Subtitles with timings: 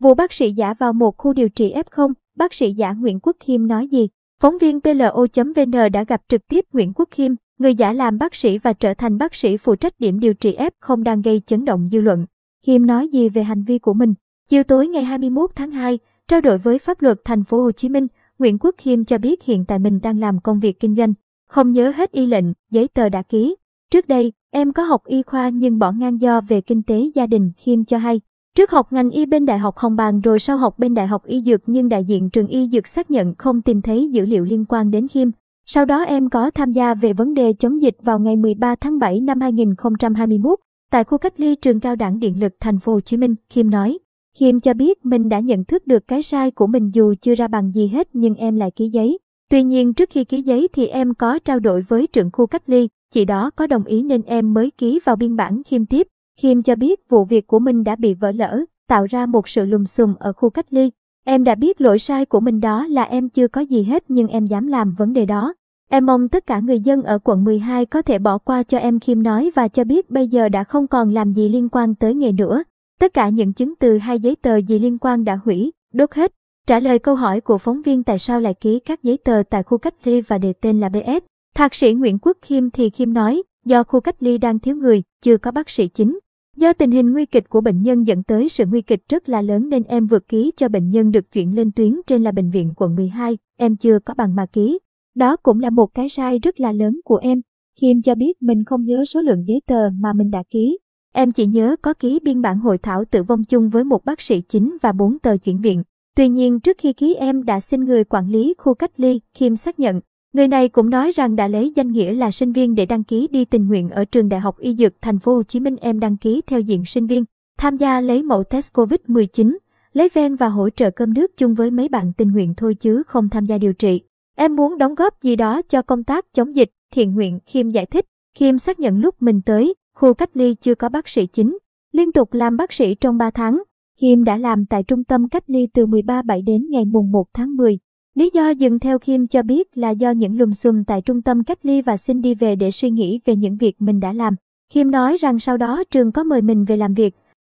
[0.00, 3.36] Vụ bác sĩ giả vào một khu điều trị F0, bác sĩ giả Nguyễn Quốc
[3.40, 4.08] Khiêm nói gì?
[4.40, 8.58] Phóng viên PLO.vn đã gặp trực tiếp Nguyễn Quốc Khiêm, người giả làm bác sĩ
[8.58, 11.88] và trở thành bác sĩ phụ trách điểm điều trị F0 đang gây chấn động
[11.92, 12.26] dư luận.
[12.66, 14.14] Khiêm nói gì về hành vi của mình?
[14.48, 17.88] Chiều tối ngày 21 tháng 2, trao đổi với pháp luật thành phố Hồ Chí
[17.88, 18.06] Minh,
[18.38, 21.14] Nguyễn Quốc Khiêm cho biết hiện tại mình đang làm công việc kinh doanh,
[21.48, 23.56] không nhớ hết y lệnh, giấy tờ đã ký.
[23.90, 27.26] Trước đây, em có học y khoa nhưng bỏ ngang do về kinh tế gia
[27.26, 28.20] đình, Khiêm cho hay.
[28.56, 31.24] Trước học ngành y bên Đại học Hồng Bàng rồi sau học bên Đại học
[31.24, 34.44] Y Dược nhưng đại diện trường Y Dược xác nhận không tìm thấy dữ liệu
[34.44, 35.30] liên quan đến Khiêm.
[35.66, 38.98] Sau đó em có tham gia về vấn đề chống dịch vào ngày 13 tháng
[38.98, 40.58] 7 năm 2021
[40.90, 43.70] tại khu cách ly trường cao đẳng điện lực thành phố Hồ Chí Minh, Khiêm
[43.70, 43.98] nói.
[44.38, 47.48] Khiêm cho biết mình đã nhận thức được cái sai của mình dù chưa ra
[47.48, 49.18] bằng gì hết nhưng em lại ký giấy.
[49.50, 52.62] Tuy nhiên trước khi ký giấy thì em có trao đổi với trưởng khu cách
[52.66, 56.06] ly, chị đó có đồng ý nên em mới ký vào biên bản Khiêm tiếp.
[56.36, 59.64] Kim cho biết vụ việc của mình đã bị vỡ lỡ, tạo ra một sự
[59.64, 60.90] lùm xùm ở khu cách ly.
[61.24, 64.28] Em đã biết lỗi sai của mình đó là em chưa có gì hết nhưng
[64.28, 65.54] em dám làm vấn đề đó.
[65.90, 68.98] Em mong tất cả người dân ở quận 12 có thể bỏ qua cho em
[68.98, 72.14] Kim nói và cho biết bây giờ đã không còn làm gì liên quan tới
[72.14, 72.62] nghề nữa.
[73.00, 76.32] Tất cả những chứng từ hay giấy tờ gì liên quan đã hủy, đốt hết.
[76.66, 79.62] Trả lời câu hỏi của phóng viên tại sao lại ký các giấy tờ tại
[79.62, 83.14] khu cách ly và đề tên là BS, Thạc sĩ Nguyễn Quốc Kim thì Kim
[83.14, 86.18] nói, do khu cách ly đang thiếu người, chưa có bác sĩ chính.
[86.56, 89.42] Do tình hình nguy kịch của bệnh nhân dẫn tới sự nguy kịch rất là
[89.42, 92.50] lớn nên em vượt ký cho bệnh nhân được chuyển lên tuyến trên là bệnh
[92.50, 94.78] viện quận 12, em chưa có bằng mà ký.
[95.14, 97.40] Đó cũng là một cái sai rất là lớn của em.
[97.80, 100.78] Khiêm cho biết mình không nhớ số lượng giấy tờ mà mình đã ký.
[101.12, 104.20] Em chỉ nhớ có ký biên bản hội thảo tử vong chung với một bác
[104.20, 105.82] sĩ chính và bốn tờ chuyển viện.
[106.16, 109.56] Tuy nhiên trước khi ký em đã xin người quản lý khu cách ly, Khiêm
[109.56, 110.00] xác nhận.
[110.32, 113.28] Người này cũng nói rằng đã lấy danh nghĩa là sinh viên để đăng ký
[113.30, 116.00] đi tình nguyện ở trường Đại học Y Dược Thành phố Hồ Chí Minh em
[116.00, 117.24] đăng ký theo diện sinh viên,
[117.58, 119.56] tham gia lấy mẫu test COVID-19,
[119.92, 123.02] lấy ven và hỗ trợ cơm nước chung với mấy bạn tình nguyện thôi chứ
[123.06, 124.00] không tham gia điều trị.
[124.36, 127.86] Em muốn đóng góp gì đó cho công tác chống dịch, thiện nguyện, Khiêm giải
[127.86, 128.06] thích.
[128.36, 131.58] Khiêm xác nhận lúc mình tới, khu cách ly chưa có bác sĩ chính.
[131.92, 133.62] Liên tục làm bác sĩ trong 3 tháng,
[134.00, 137.24] Khiêm đã làm tại trung tâm cách ly từ 13 7 đến ngày mùng 1
[137.34, 137.78] tháng 10.
[138.14, 141.44] Lý do dừng theo Kim cho biết là do những lùm xùm tại trung tâm
[141.44, 144.34] cách ly và xin đi về để suy nghĩ về những việc mình đã làm.
[144.72, 147.14] Kim nói rằng sau đó trường có mời mình về làm việc.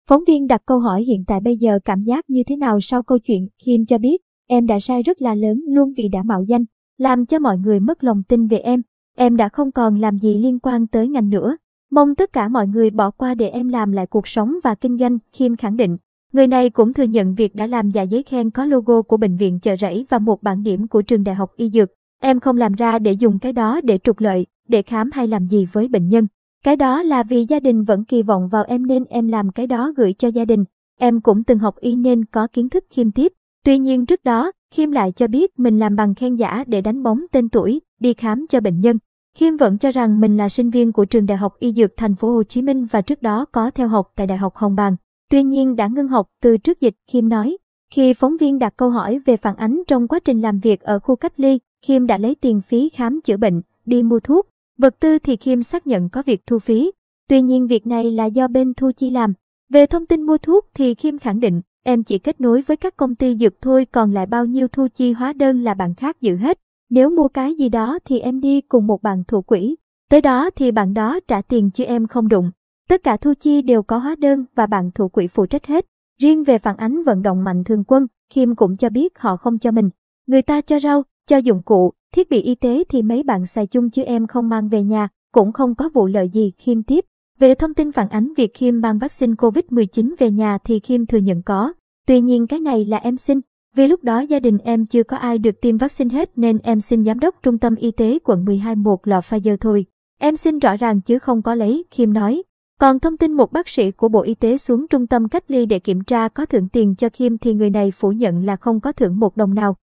[0.08, 3.02] Phóng viên đặt câu hỏi hiện tại bây giờ cảm giác như thế nào sau
[3.02, 6.42] câu chuyện, Kim cho biết, em đã sai rất là lớn luôn vì đã mạo
[6.42, 6.64] danh,
[6.98, 8.82] làm cho mọi người mất lòng tin về em.
[9.16, 11.56] Em đã không còn làm gì liên quan tới ngành nữa.
[11.90, 14.98] Mong tất cả mọi người bỏ qua để em làm lại cuộc sống và kinh
[14.98, 15.96] doanh, Kim khẳng định.
[16.34, 19.36] Người này cũng thừa nhận việc đã làm giả giấy khen có logo của bệnh
[19.36, 21.88] viện chợ rẫy và một bảng điểm của trường đại học y dược.
[22.20, 25.46] Em không làm ra để dùng cái đó để trục lợi, để khám hay làm
[25.46, 26.26] gì với bệnh nhân.
[26.64, 29.66] Cái đó là vì gia đình vẫn kỳ vọng vào em nên em làm cái
[29.66, 30.64] đó gửi cho gia đình.
[30.98, 33.32] Em cũng từng học y nên có kiến thức khiêm tiếp.
[33.64, 37.02] Tuy nhiên trước đó, Khiêm lại cho biết mình làm bằng khen giả để đánh
[37.02, 38.98] bóng tên tuổi, đi khám cho bệnh nhân.
[39.36, 42.14] Khiêm vẫn cho rằng mình là sinh viên của trường Đại học Y Dược Thành
[42.14, 44.96] phố Hồ Chí Minh và trước đó có theo học tại Đại học Hồng Bàng.
[45.34, 47.56] Tuy nhiên đã ngưng học từ trước dịch, Khiêm nói.
[47.90, 50.98] Khi phóng viên đặt câu hỏi về phản ánh trong quá trình làm việc ở
[50.98, 54.48] khu cách ly, Khiêm đã lấy tiền phí khám chữa bệnh, đi mua thuốc.
[54.78, 56.92] Vật tư thì Khiêm xác nhận có việc thu phí.
[57.28, 59.32] Tuy nhiên việc này là do bên thu chi làm.
[59.68, 62.96] Về thông tin mua thuốc thì Khiêm khẳng định, em chỉ kết nối với các
[62.96, 66.20] công ty dược thôi còn lại bao nhiêu thu chi hóa đơn là bạn khác
[66.20, 66.60] giữ hết.
[66.90, 69.76] Nếu mua cái gì đó thì em đi cùng một bạn thủ quỹ.
[70.10, 72.50] Tới đó thì bạn đó trả tiền chứ em không đụng.
[72.88, 75.86] Tất cả thu chi đều có hóa đơn và bạn thủ quỹ phụ trách hết.
[76.20, 79.58] Riêng về phản ánh vận động mạnh thường quân, Kim cũng cho biết họ không
[79.58, 79.90] cho mình.
[80.26, 83.66] Người ta cho rau, cho dụng cụ, thiết bị y tế thì mấy bạn xài
[83.66, 87.04] chung chứ em không mang về nhà, cũng không có vụ lợi gì, Kim tiếp.
[87.38, 91.18] Về thông tin phản ánh việc Kim mang vaccine COVID-19 về nhà thì Kim thừa
[91.18, 91.72] nhận có.
[92.06, 93.40] Tuy nhiên cái này là em xin.
[93.76, 96.80] Vì lúc đó gia đình em chưa có ai được tiêm vaccine hết nên em
[96.80, 99.86] xin giám đốc trung tâm y tế quận 12 một lọ Pfizer thôi.
[100.18, 102.42] Em xin rõ ràng chứ không có lấy, Kim nói.
[102.80, 105.66] Còn thông tin một bác sĩ của Bộ Y tế xuống trung tâm cách ly
[105.66, 108.80] để kiểm tra có thưởng tiền cho Kim thì người này phủ nhận là không
[108.80, 109.76] có thưởng một đồng nào.